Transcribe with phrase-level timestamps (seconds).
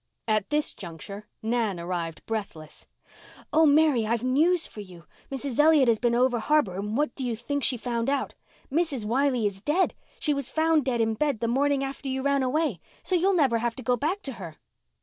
[0.27, 2.87] At this juncture Nan arrived breathless.
[3.53, 5.05] "Oh, Mary, I've news for you.
[5.31, 5.59] Mrs.
[5.59, 8.33] Elliott has been over harbour and what do you think she found out?
[8.71, 9.05] Mrs.
[9.05, 12.79] Wiley is dead—she was found dead in bed the morning after you ran away.
[13.03, 14.55] So you'll never have to go back to her."